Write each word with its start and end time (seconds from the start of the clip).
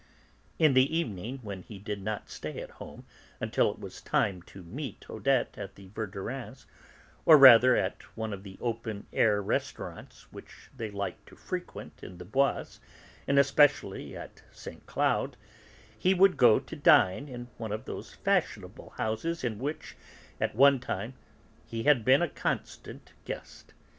In 0.57 0.73
the 0.73 0.97
evening, 0.97 1.37
when 1.43 1.61
he 1.61 1.77
did 1.77 2.01
not 2.01 2.27
stay 2.27 2.59
at 2.59 2.71
home 2.81 3.05
until 3.39 3.69
it 3.69 3.77
was 3.77 4.01
time 4.01 4.41
to 4.49 4.63
meet 4.63 5.07
Odette 5.07 5.53
at 5.59 5.75
the 5.75 5.89
Verdurins', 5.89 6.65
or 7.23 7.37
rather 7.37 7.75
at 7.75 8.01
one 8.17 8.33
of 8.33 8.41
the 8.41 8.57
open 8.59 9.05
air 9.13 9.43
restaurants 9.43 10.25
which 10.31 10.71
they 10.75 10.89
liked 10.89 11.27
to 11.27 11.35
frequent 11.35 12.01
in 12.01 12.17
the 12.17 12.25
Bois 12.25 12.79
and 13.27 13.37
especially 13.37 14.17
at 14.17 14.41
Saint 14.51 14.87
Cloud, 14.87 15.37
he 15.99 16.15
would 16.15 16.35
go 16.35 16.59
to 16.59 16.75
dine 16.75 17.27
in 17.27 17.49
one 17.59 17.71
of 17.71 17.85
those 17.85 18.11
fashionable 18.11 18.95
houses 18.97 19.43
in 19.43 19.59
which, 19.59 19.95
at 20.39 20.55
one 20.55 20.79
time, 20.79 21.13
he 21.67 21.83
had 21.83 22.03
been 22.03 22.23
a 22.23 22.27
constant 22.27 23.13
guest. 23.23 23.75